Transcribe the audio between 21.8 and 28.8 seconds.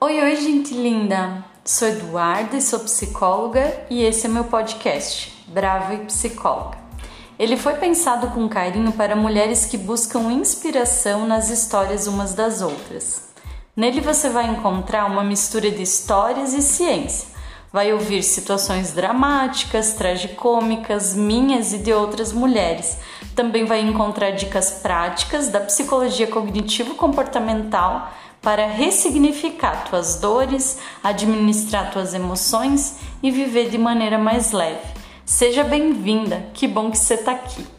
outras mulheres. Também vai encontrar dicas práticas da psicologia cognitivo-comportamental para